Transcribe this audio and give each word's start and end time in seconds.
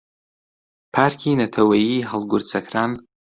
پارکی 0.93 1.31
نەتەوەییی 1.41 2.07
هەڵگورد 2.09 2.45
سەکران 2.53 2.91